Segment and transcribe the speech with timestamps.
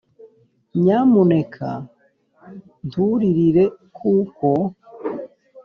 [0.81, 1.69] nyamuneka
[2.87, 3.65] nturirire,
[3.97, 4.49] kuko